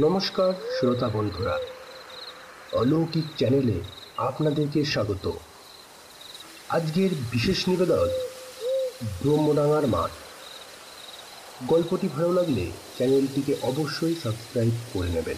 [0.00, 1.58] নমস্কার, শ্রোতা বন্ধুরা।
[2.72, 3.80] অলৌকিক চ্যানেলে
[4.16, 5.32] আপনাদেরকে স্বাগত।
[6.68, 8.08] আজকের বিশেষ নিবেদন,
[9.02, 10.10] ব্রহ্মডাঙ্গার মাঠ।
[11.66, 15.36] গল্পটি ভালো লাগলে চ্যানেলটিকে অবশ্যই সাবস্ক্রাইব করে নেবেন।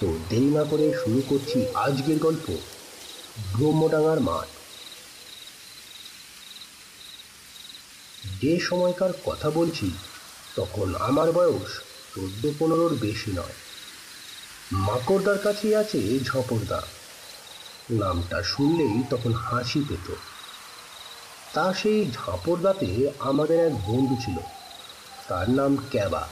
[0.00, 2.56] তো দেরি না করে শুরু করছি আজকের গল্প,
[3.58, 4.48] ব্রহ্মডাঙ্গার মাঠ।
[8.40, 9.90] যে সময়কার কথা বলছি,
[10.56, 11.80] তখন আমার বয়স
[12.14, 13.52] চোদ্দ পনেরোর বেশি নয়।
[14.72, 16.82] মাকড়দার কাছেই আছে ঝপরদা।
[17.90, 20.14] নামটা শুনলেই তখন হাসি পেত।
[21.52, 24.36] তা সেই ঝাঁপড়দাতে আমাদের এক বন্ধু ছিল।
[25.28, 26.28] তার নাম ক্যাবা।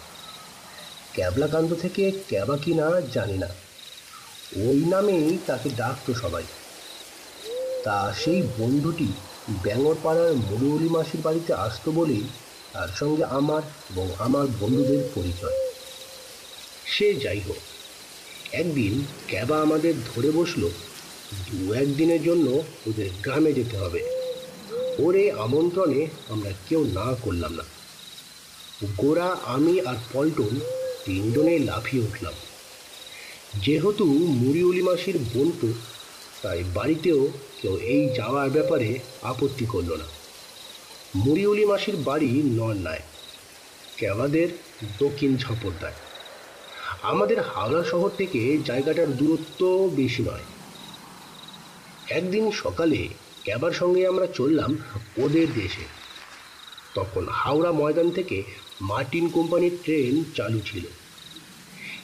[1.12, 3.46] ক্যাবলাকান্ত থেকে ক্যাবা কি না জানি না।
[4.56, 6.42] ওই নামেই তাকে ডাকতো সবাই।
[7.84, 9.12] তা সেই বন্ধুটি
[9.62, 12.24] ব্যাঙরপাড়ার মরুলি মাসির বাড়িতে আসতো বলেই
[12.72, 15.69] তার সঙ্গে আমার এবং আমার বন্ধুদের পরিচয়।
[16.90, 17.56] সে যাই হোক
[18.52, 20.68] একদিন ক্যাবা আমাদের ধরে বসল,
[21.50, 24.00] দু একদিনের জন্য ওদের গ্রামে যেতে হবে।
[24.98, 27.62] ওর এই আমন্ত্রণে আমরা কেউ না করলাম না।
[28.96, 30.60] গোরা, আমি আর পল্টন
[31.04, 32.32] তিনজনে লাফিয়ে উঠলাম।
[33.62, 35.72] যেহেতু মুড়িউলি মাসির বন্ধু
[36.42, 37.28] তাই বাড়িতেও
[37.62, 40.04] কেউ এই যাওয়ার ব্যাপারে আপত্তি করল না।
[41.14, 43.00] মুড়িউলি মাসির বাড়ি নন্নায়
[43.96, 44.48] কেওয়াদের
[44.98, 45.92] দক্ষিণ ঝাপড়দায়।
[47.02, 50.44] আমাদের হাওড়া শহর থেকে জায়গাটার দূরত্ব বেশি নয়।
[52.08, 53.08] একদিন সকালে
[53.44, 54.78] ক্যাবার সঙ্গে আমরা চললাম
[55.16, 55.84] ওদের দেশে।
[56.94, 58.42] তখন হাওড়া ময়দান থেকে
[58.80, 60.84] মার্টিন কোম্পানির ট্রেন চালু ছিল।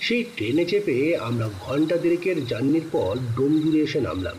[0.01, 4.37] সেই ট্রেনে চেপে আমরা ঘণ্টা দেড়েকের জার্নির পর ডোমজুড়ে এসে নামলাম।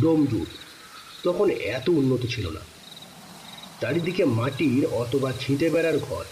[0.00, 0.46] ডোমজুর
[1.24, 2.60] তখন এত উন্নত ছিল না।
[3.80, 6.24] চারিদিকে মাটির অথবা ছিঁটে বেড়ার ঘর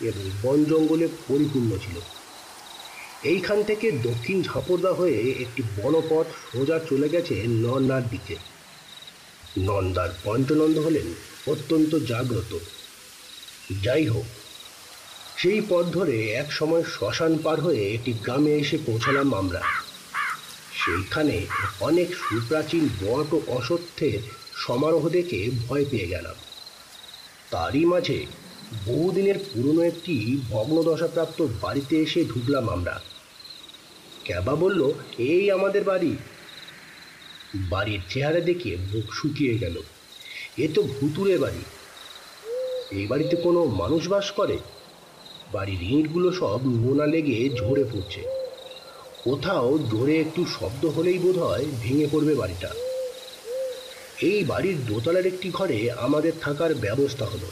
[0.00, 2.00] এবং বন জঙ্গলে পরিপূর্ণ ছিল।
[3.24, 8.36] এইখান থেকে দক্ষিণ ঝাপড়দা হয়ে একটি বনপথ সোজা চলে গেছে নন্দার দিকে।
[9.58, 11.14] নন্দার পঞ্চনন্দ হলেন
[11.46, 12.58] অত্যন্ত জাগ্রত।
[13.82, 14.24] যাই হোক,
[15.36, 19.62] সেই পথ ধরে এক সময় শ্মশান পার হয়ে একটি গ্রামে এসে পৌঁছালাম আমরা।
[20.84, 21.46] সেইখানে
[21.80, 24.18] অনেক সুপ্রাচীন বট ও অসত্যের
[24.56, 26.34] সমারোহ দেখে ভয় পেয়ে গেলাম।
[27.50, 28.26] তারই মাঝে
[28.86, 33.00] বহুদিনের পুরনো একটি ভগ্নদশাপ্রাপ্ত বাড়িতে এসে ঢুকলাম আমরা।
[34.24, 36.16] ক্যাবা বলল, এই আমাদের বাড়ি।
[37.70, 39.82] বাড়ির চেহারা দেখে বুক শুকিয়ে গেল।
[40.58, 41.62] এ তো ভুতুরে বাড়ি।
[42.90, 44.58] এই বাড়িতে কোনো মানুষ বাস করে?
[45.52, 48.22] বাড়ির ইঁটগুলো সব নোনা লেগে ঝরে পড়ছে।
[49.24, 52.70] কোথাও জোরে একটু শব্দ হলেই বোধ হয় ভেঙে পড়বে বাড়িটা।
[54.22, 57.48] এই বাড়ির দোতলার একটি ঘরে আমাদের থাকার ব্যবস্থা হলো।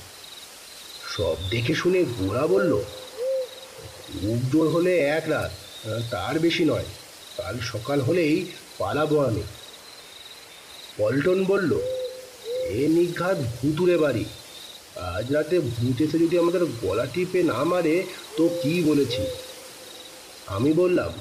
[1.16, 2.72] সব দেখে শুনে গোড়া বলল,
[4.06, 5.50] খুব হলে এক রাত
[6.10, 6.88] তার বেশি নয়।
[7.37, 8.47] কাল সকাল হলেই
[8.78, 9.43] পালাবো আমি।
[10.97, 11.72] পল্টন বলল,
[12.78, 14.25] এ নিঘাত ভুতুরে বাড়ি।
[14.97, 18.03] আজ রাতে ভূত এসে যদি আমাদের গলা টিপে না মারে,
[18.37, 19.22] তো কি বলেছি?
[20.47, 21.12] আমি বললাম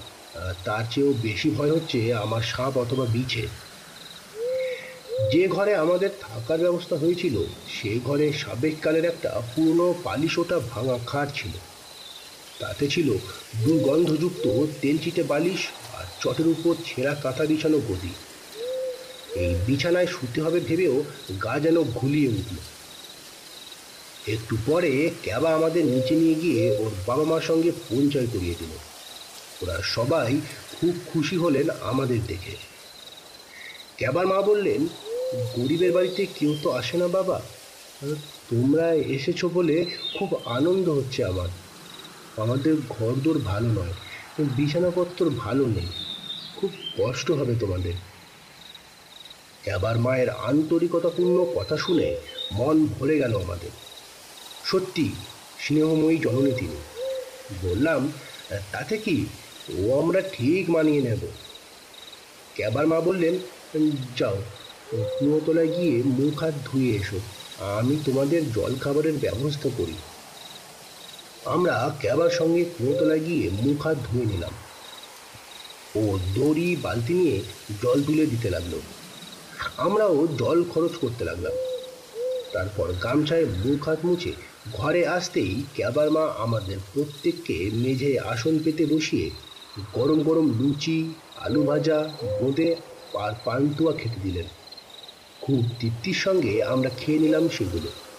[0.66, 3.44] তার চেয়েও বেশি ভয় হচ্ছে আমার সাপ অথবা বিছে।
[5.32, 7.36] যে ঘরে আমাদের থাকার ব্যবস্থা হয়েছিল,
[7.76, 11.54] সে ঘরে সাবেককালের একটা পুরনো পালিশোটা ভাঙা খাট ছিল।
[12.62, 13.10] তাতে ছিল
[13.66, 14.46] দুর্গন্ধযুক্ত
[14.82, 15.62] তেলচিটে বালিশ
[15.98, 18.14] আর চটের উপর ছেঁড়া কাঁথা বিছানো গদি।
[19.42, 20.96] এই বিছানায় শুতে হবে ভেবেও
[21.44, 22.58] গা যেন ঘুলিয়ে উঠল।
[24.28, 24.92] একটু পরে
[25.24, 28.74] ক্যাবা আমাদের নিচে নিয়ে গিয়ে ওর বাবা মার সঙ্গে পরিচয় করিয়ে দিল।
[29.62, 30.32] ওরা সবাই
[30.76, 32.56] খুব খুশি হলেন আমাদের দেখে।
[33.98, 34.82] ক্যাবার মা বললেন,
[35.58, 37.38] গরিবের বাড়িতে কেউ তো আসে না বাবা।
[38.50, 39.86] তোমরা এসেছ বলে
[40.20, 41.50] খুব আনন্দ হচ্ছে আমার।
[42.42, 43.94] আমাদের ঘরদোর ভালো নয়
[44.40, 45.88] বিছানাপত্র ভালো নেই।
[46.56, 47.94] খুব কষ্ট হবে তোমাদের।
[49.66, 52.16] এবার মায়ের আন্তরিকতাপূর্ণ কথা শুনে
[52.52, 53.70] মন ভরে গেল আমাদের।
[54.66, 55.10] সত্যি,
[55.60, 56.78] স্নেহময়ী জননী তিনি।
[57.62, 58.12] বললাম,
[58.72, 59.26] তাতে কি?
[59.78, 61.20] ও আমরা ঠিক মানিয়ে নেব।
[62.56, 63.38] ক্যাবার মা বললেন,
[64.18, 64.38] যাও,
[64.92, 67.20] কুয়োতলায় গিয়ে মুখ হাত ধুয়ে এসো।
[67.78, 69.94] আমি তোমাদের জল খাবারের ব্যবস্থা করি।
[71.46, 74.52] আমরা ক্যাবার সঙ্গে কুয়োতলায় গিয়ে মুখ হাত ধুয়ে নিলাম।
[75.96, 77.42] ও দড়ি বালতি নিয়ে
[77.82, 78.80] জল তুলে দিতে লাগল।
[79.78, 81.52] আমরাও জল খরচ করতে লাগলাম।
[82.54, 84.34] তারপর গামছায় মুখ হাত মুছে
[84.74, 89.30] ঘরে আসতেই ক্যাবার মা আমাদের প্রত্যেককে মেঝে আসন পেতে বসিয়ে
[89.94, 92.10] গরম গরম লুচি, আলু ভাজা
[92.42, 92.76] বোঁদে
[93.20, 94.46] আর পান্তুয়া খেতে দিলেন।
[95.42, 98.11] খুব তৃপ্তির সঙ্গে আমরা খেয়ে নিলাম সেগুলো।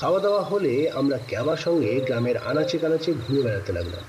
[0.00, 4.04] খাওয়া দাওয়া হলে আমরা ক্যাবার সঙ্গে গ্রামের আনাচে কানাচে ঘুরে বেড়াতে লাগলাম।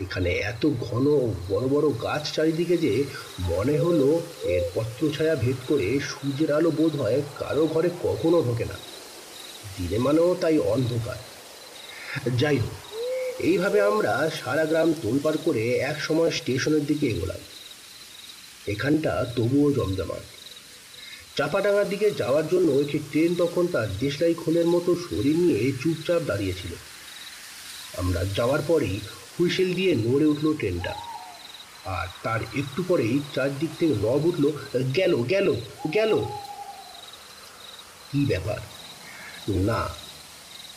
[0.00, 1.04] এখানে এত ঘন
[1.48, 3.04] বড় বড় গাছ চারিদিকে যে
[3.40, 8.74] মনে হলো এর পত্রছায়া ভেদ করে সূর্যের আলো বোধ হয় কারও ঘরে কখনো ঢোকে না।
[9.78, 11.16] দিনে মানেও তাই অন্ধকার।
[12.36, 12.96] যাই হোক,
[13.38, 17.40] এইভাবে আমরা সারা গ্রাম তোলপাড় করে এক সময় স্টেশনের দিকে এগোলাম।
[18.66, 20.37] এখানটা তবুও জমজমাট।
[21.38, 26.72] চাপাডাঙ্গার দিকে যাওয়ার জন্য একটি ট্রেন তখন তার দেশলাই খোলের মতো শরীর নিয়ে চুপচাপ দাঁড়িয়েছিল
[27.98, 29.00] আমরা যাওয়ার পরেই
[29.40, 30.94] হুইসেল দিয়ে নড়ে উঠল ট্রেনটা।
[31.84, 34.50] আর তার একটু পরেই চারদিক থেকে রব উঠল,
[34.96, 35.54] গেল গেল
[35.94, 36.12] গেল।
[38.12, 38.58] কি ব্যাপার?
[39.48, 39.88] না,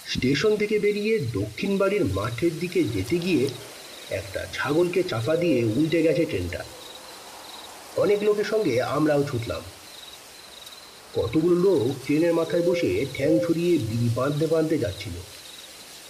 [0.08, 3.50] স্টেশন থেকে বেরিয়ে দক্ষিণ বাড়ির মাঠের দিকে যেতে গিয়ে
[4.10, 6.64] একটা ছাগলকে চাপা দিয়ে উল্টে গেছে ট্রেনটা।
[7.98, 9.62] অনেক লোকের সঙ্গে আমরাও ছুটলাম।
[11.16, 15.14] কতগুলো লোক ট্রেনের মাথায় বসে ঠ্যাং ছড়িয়ে বিড়ি বাঁধতে বাঁধতে যাচ্ছিল।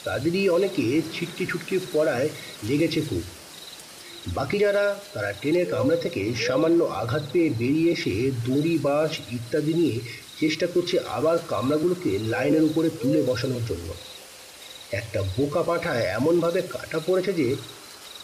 [0.04, 2.30] তাদেরই অনেকে ছিটকে ছুটকে পড়ায়
[2.64, 3.22] লেগেছে খুব।
[4.28, 10.00] বাকি যারা, তারা ট্রেনের কামরা থেকে সামান্য আঘাত পেয়ে বেরিয়ে এসে দড়ি, বাঁশ ইত্যাদি নিয়ে
[10.40, 13.94] চেষ্টা করছে আবার কামরাগুলোকে লাইনের উপরে তুলে বসানোর জন্য।
[14.92, 17.56] একটা বোকা পাঠা এমনভাবে কাটা পড়েছে যে,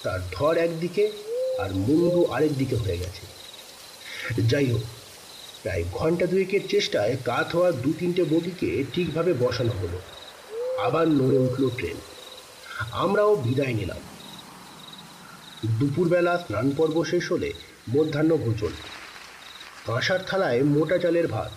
[0.04, 1.12] তার ধর একদিকে
[1.60, 3.24] আর মুন্ডু আরেক দিকে হয়ে গেছে।
[4.42, 4.82] যাই হোক
[5.68, 10.00] প্রায় ঘণ্টা দুয়েকের চেষ্টায় কাত হওয়া দু তিনটে বগিকে ঠিকভাবে বসানো হলো।
[10.82, 11.96] আবার নড়ে উঠল ট্রেন।
[12.92, 13.98] আমরাও বিদায় নিলাম।
[15.66, 17.54] দুপুরবেলা স্নান পর্ব শেষ হলে
[17.90, 18.72] মধ্যাহ্ন ভোজন।
[19.86, 21.52] কাঁসার থালায় মোটা চালের ভাত।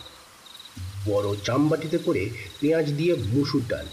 [1.05, 2.31] বড় চামবাটিতে করে
[2.61, 3.87] পেঁয়াজ দিয়ে মুসুর ডাল।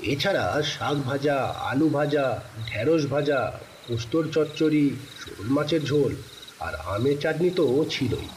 [0.00, 3.58] এছাড়া শাক ভাজা, আলু ভাজা, ঢেঁড়স ভাজা,
[3.88, 4.90] পোস্তর চচ্চড়ি,
[5.20, 6.14] শোল মাছের ঝোল
[6.60, 8.28] আর আমের চাটনি তো ছিলই।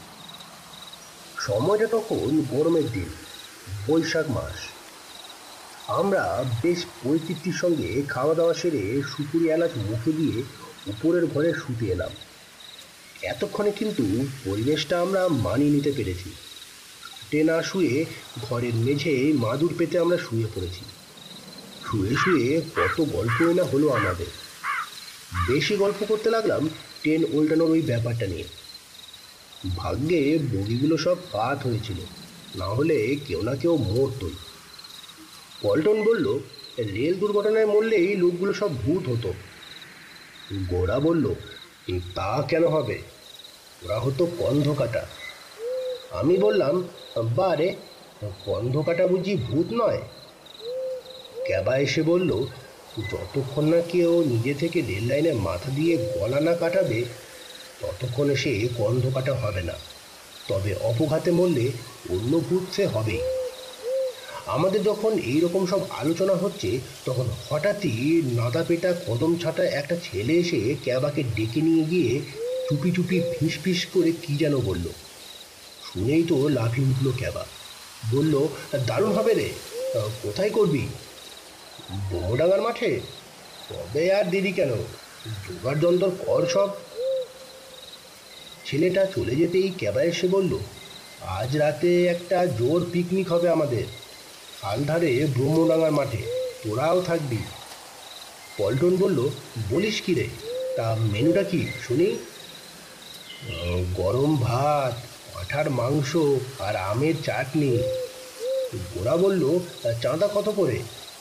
[1.46, 3.08] সময়টা তখন গরমের দিন,
[3.86, 4.58] বৈশাখ মাস।
[5.90, 10.42] আমরা বেশ পরিতৃপ্তির সঙ্গে খাওয়া দাওয়া সেরে সুপুরি এলাচ মুখে দিয়ে
[10.86, 12.10] উপরের ঘরে শুতে এলাম।
[13.22, 16.30] এতক্ষণে কিন্তু পরিবেশটা আমরা মানিয়ে নিতে পেরেছি।
[17.30, 18.04] টেনা শুয়ে
[18.42, 20.84] ঘরের মেঝে মাদুর পেতে আমরা শুয়ে পড়েছি।
[21.90, 24.26] শুয়ে শুয়ে কত গল্পই না হলো আমাদের।
[25.48, 26.68] বেশি গল্প করতে লাগলাম
[27.02, 28.59] ট্রেন উল্টানোর ওই ব্যাপারটা নিয়ে।
[29.76, 32.00] ভাগ্যে বগিগুলো সব কাত হয়েছিল।
[32.58, 34.34] না হলে কেউ না কেউ মরতই
[35.62, 36.26] পল্টন বলল,
[36.78, 39.32] রেল দুর্ঘটনায় মরলেই লোকগুলো সব ভূত হতো।
[40.68, 41.34] গোড়া বলল
[42.14, 42.98] তা কেন হবে?
[43.84, 45.06] ওরা হতো কন্ধ কাটা
[46.10, 46.74] আমি বললাম
[47.34, 47.74] বারে
[48.44, 50.00] কন্ধ কাটা বুঝি ভূত নয়?
[51.46, 52.30] ক্যাবা এসে বলল,
[53.12, 57.04] যতক্ষণ না কেউ নিজে থেকে রেল লাইনে মাথা দিয়ে গলা না কাটাবে
[57.80, 59.72] ততক্ষণে সে গন্ধ কাটা হবে না।
[60.48, 61.66] তবে অপঘাতে মরলে
[62.10, 63.20] অন্য ভূত সে হবেই।
[64.46, 70.34] আমাদের যখন এই রকম সব আলোচনা হচ্ছে, তখন হঠাৎই নাদা পেটা কদম ছাটা একটা ছেলে
[70.34, 72.20] এসে ক্যাবাকে ডেকে নিয়ে গিয়ে
[72.68, 74.86] চুপি চুপি ফিস ফিস করে কি যেন বলল।
[75.92, 77.46] শুনেই তো লাফিয়ে উঠল ক্যাবা।
[78.10, 78.48] বলল,
[78.86, 79.48] দারুণ হবে রে,
[80.22, 80.86] কোথায় করবি?
[82.10, 83.00] বোমোডাঙ্গার মাঠে।
[83.68, 84.70] তবে আর দেরি কেন?
[85.48, 86.70] জোগাড় যন্ত্র কর সব।
[88.70, 90.58] ছেলেটা চলে যেতেই ক্যাবা এসে বলল,
[91.38, 93.86] আজ রাতে একটা জোর পিকনিক হবে আমাদের।
[94.62, 96.22] আলধারে ব্রহ্মডাঙ্গার মাঠে,
[96.62, 97.38] তোরাও থাকবি।
[98.58, 99.28] পল্টন বলল,
[99.70, 100.26] বলিস কি রে,
[100.76, 102.08] তা মেনুটা কি, শুনি?
[103.94, 104.94] গরম ভাত
[105.34, 106.16] পাঠার মাংস
[106.58, 107.72] আর আমের চাটনি।
[108.92, 109.42] গোড়া বলল
[110.02, 110.78] চাঁদা কত করে?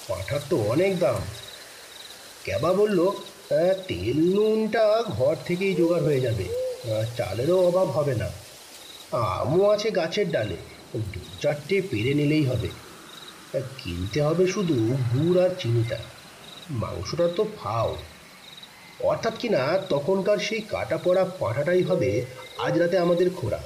[0.07, 1.21] পাঠার তো অনেক দাম।
[2.43, 2.99] ক্যাবা বলল
[3.87, 6.68] তেল নুনটা ঘর থেকেই জোগাড় হয়ে যাবে।
[7.17, 8.29] চালেরও অভাব হবে না।
[9.11, 10.57] আমও আছে গাছের ডালে,
[10.95, 12.69] দু চারটে পেরে নিলেই হবে।
[13.53, 15.97] কিনতে হবে শুধু গুড় আর চিনিটা।
[16.69, 17.97] মাংসটা তো ফাও।
[19.03, 22.25] অর্থাৎ কিনা তখনকার সেই কাটা পড়া পাঁঠাটাই হবে
[22.57, 23.59] আজ রাতে আমাদের খোরা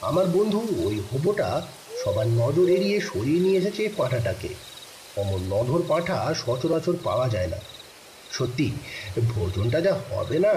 [0.00, 1.62] আমার বন্ধু ওই হোবোটা
[2.04, 4.48] সবার নজর এড়িয়ে সরিয়ে নিয়ে এসেছে পাঁঠাটাকে।
[5.16, 7.56] অমন নধর পাঁঠা সচরাচর পাওয়া যায় না।
[8.30, 8.72] সত্যি,
[9.28, 10.54] ভোজনটা যা হবে না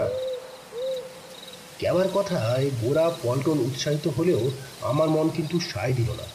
[1.83, 6.25] কেবার কথায় গোড়া পল্টন উৎসাহিত হলেও আমার মন কিন্তু সায় দিল না।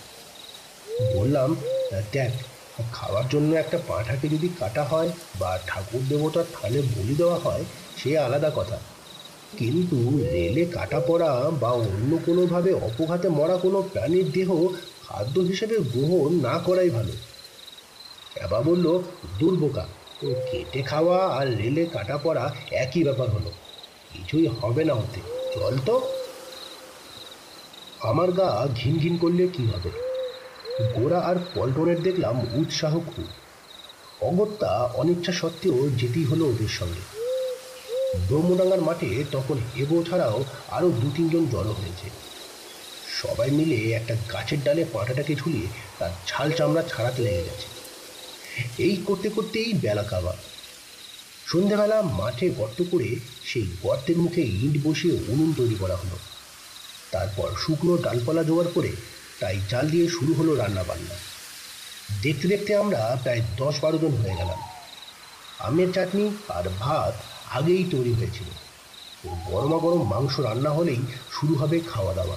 [1.15, 1.57] বললাম,
[2.13, 2.33] দেখ,
[2.93, 7.65] খাওয়ার জন্য একটা পাঁঠাকে যদি কাটা হয় বা ঠাকুর দেবতার থালে বলি দেওয়া হয়,
[7.97, 8.79] সে আলাদা কথা।
[9.59, 14.69] কিন্তু রেলে কাটা পড়া বা অন্য কোনোভাবে অপঘাতে মরা কোনো প্রাণীর দেহ
[15.09, 17.13] খাদ্য হিসেবে গ্রহণ না করাই ভালো।
[18.45, 19.03] এবার বলল
[19.39, 19.87] দুর্বোকা
[20.21, 23.51] কেটে খাওয়া আর রেলে কাটা পড়া একই ব্যাপার হলো।
[24.13, 26.13] কিছুই হবে না হতে চল তো
[28.01, 29.91] আমার গা ঘিন ঘিন করলে কি হবে?
[30.95, 33.27] গোড়া আর পল্টনের দেখলাম উৎসাহ খুব।
[34.21, 37.01] অগত্যা অনিচ্ছা সত্ত্বেও যেতেই হলো ওদের সঙ্গে।
[38.29, 42.11] ব্রহ্মডাঙ্গার মাঠে তখন হেবো ছাড়াও আরও দু তিনজন জড়ো হয়েছে।
[43.23, 45.67] সবাই মিলে একটা গাছের ডালে পাঁটাটাকে ঝুলিয়ে
[45.99, 47.69] তার ছাল চামড়া ছাড়াতে লেগে গেছে।
[48.83, 50.37] এই করতে করতেই বেলা কাবা
[51.49, 56.19] সন্ধেবেলা মাঠে গর্ত করে সেই গর্তের মুখে ইট বসিয়ে উনুন তৈরি করা হলো।
[57.11, 58.93] তারপর শুকনো ডালপালা জোগাড় করে
[59.41, 61.15] তাই জাল দিয়ে শুরু হলো রান্না বান্না
[62.23, 64.59] দেখতে দেখতে আমরা প্রায় দশ বারো জন হয়ে গেলাম।
[65.59, 67.15] আমের চাটনি আর ভাত
[67.51, 68.49] আগেই তৈরি হয়েছিল।
[69.29, 71.03] ও গরমা গরম মাংস রান্না হলেই
[71.33, 72.37] শুরু হবে খাওয়া দাওয়া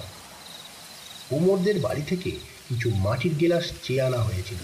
[1.30, 2.30] কোমরদের বাড়ি থেকে
[2.68, 4.58] কিছু মাটির গেলাস চেয়ে আনা হয়েছিল।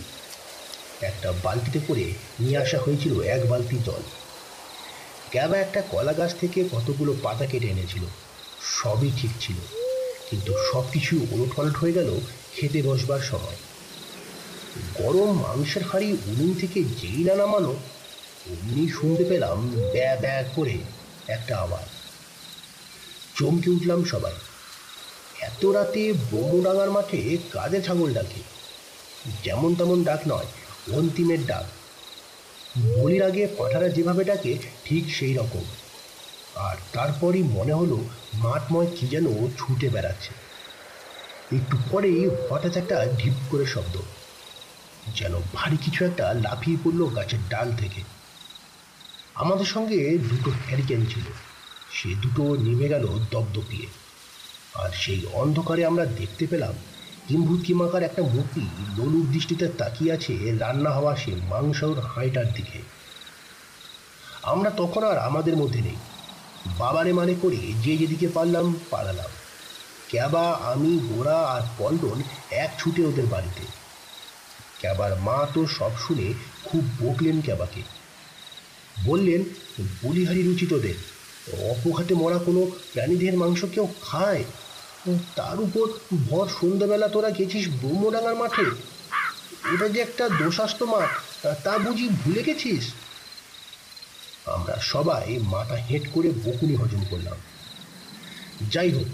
[1.00, 4.02] একটা বালতিতে করে নিয়ে আসা হয়েছিল এক বালতি জল।
[5.30, 8.02] ক্যাবা একটা কলা গাছ থেকে কতগুলো পাতা কেটে এনেছিল?
[8.82, 9.56] সবই ঠিক ছিল।
[10.30, 12.20] কিন্তু সব কিছু ওলট হয়ে গেল
[12.56, 13.56] খেতে বসবার সময়।
[14.94, 17.76] গরম মাংসের হাঁড়ি উনুন থেকে যেই না নামানো,
[18.50, 20.78] অমনি শুনতে পেলাম ব্যা ব্যা করে
[21.28, 21.87] একটা আওয়াজ।
[23.38, 24.32] চমকে উঠলাম সবাই।
[25.40, 28.40] এত রাতে বমুডাঙ্গার মাঠে কাজে ছাগল ডাকে?
[29.44, 30.47] যেমন তেমন ডাক নয়,
[30.97, 31.77] অন্তিমের ডাক।
[32.78, 35.64] বলির আগে পাঠারা যেভাবে ডাকে, ঠিক সেই রকম।
[36.54, 37.99] আর তারপরই মনে হলো
[38.35, 39.25] মাঠময় কি যেন
[39.56, 40.30] ছুটে বেড়াচ্ছে।
[41.56, 43.97] একটু পরেই হঠাৎ একটা ঢিপ করে শব্দ।
[45.16, 48.00] যেন ভারী কিছু একটা লাফিয়ে পড়ল গাছের ডাল থেকে।
[49.35, 51.23] আমাদের সঙ্গে দুটো হ্যারিকেন ছিল।
[51.92, 53.87] সে দুটো নেমে গেল দপদপিয়ে।
[54.75, 56.75] আর সেই অন্ধকারে আমরা দেখতে পেলাম
[57.28, 58.61] কিম্ভূত কিমাকার একটা মূর্তি
[58.99, 62.78] ললুর দৃষ্টিতে তাকিয়ে আছে রান্না হওয়া সে মাংসর হাঁড়িটার দিকে।
[64.42, 65.97] আমরা তখন আর আমাদের মধ্যে নেই।
[66.78, 69.30] বাবারে মানে করে যে যেদিকে পারলাম, পালালাম।
[70.08, 73.62] ক্যাবা, আমি গোড়া আর পল্টন এক ছুটে ওদের বাড়িতে।
[74.80, 76.32] ক্যাবার মা তো সব শুনে
[76.64, 77.82] খুব বকলেন ক্যাবাকে।
[79.04, 79.42] বললেন,
[80.02, 80.94] বলিহারি রুচি তোদের।
[81.70, 84.44] অপঘাতে মরা কোনো প্রাণীদের মাংস কেউ খায়?
[85.36, 85.86] তার উপর
[86.28, 88.64] ভর সন্ধ্যাবেলা তোরা গেছিস ব্রহ্মডাঙ্গার মাঠে?
[89.74, 91.08] এটা যে একটা দোষাস্ত মাঠ
[91.64, 92.92] তা বুঝি ভুলে গেছিস?
[94.46, 97.36] আমরা সবাই মাথা হেঁট করে বকুনি হজম করলাম।
[98.70, 99.06] যাই হোক,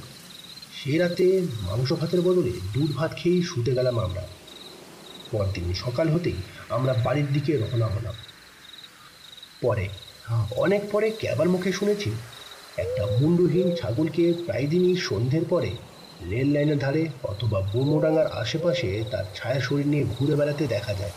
[0.74, 4.26] সে রাতে মাংস ভাতের বদলে দুধ ভাত খেয়েই শুতে গেলাম আমরা।
[5.30, 6.36] পরদিন সকাল হতেই
[6.68, 8.14] আমরা বাড়ির দিকে রওনা হলাম।
[9.60, 9.88] পরে,
[10.56, 12.10] অনেক পরে ক্যাবার মুখে শুনেছি
[12.76, 15.70] একটা মুন্ডুহীন ছাগলকে প্রায় দিনই সন্ধ্যের পরে
[16.30, 21.10] রেল লাইনের ধারে অথবা বোমোডাঙ্গার আশেপাশে তার ছায়া শরীর নিয়ে ঘুরে বেড়াতে দেখা যায়।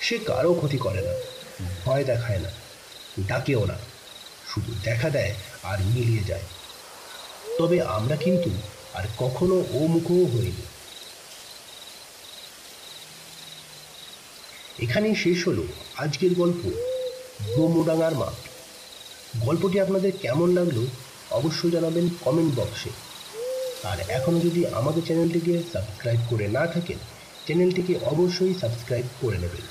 [0.00, 1.14] সে কারও ক্ষতি করে না,
[1.84, 2.50] ভয় দেখায় না,
[3.26, 3.74] ডাকেও না,
[4.54, 6.42] শুধু দেখা দেয় আর মিলিয়ে যায়।
[7.58, 8.50] তবে আমরা কিন্তু
[8.94, 10.64] আর কখনো ও মুখও হইনি।
[14.78, 15.62] এখানেই শেষ হলো
[15.96, 16.70] আজকের গল্প।
[17.54, 18.47] ব্রহ্মডাঙ্গার মাঠ।
[19.34, 20.78] গল্পটি আপনাদের কেমন লাগল
[21.30, 22.92] অবশ্যই জানাবেন কমেন্ট বক্সে
[23.82, 26.98] আর এখনও যদি আমাদের চ্যানেলটিকে সাবস্ক্রাইব করে না থাকেন
[27.46, 29.64] চ্যানেলটিকে অবশ্যই সাবস্ক্রাইব করে নেবেন।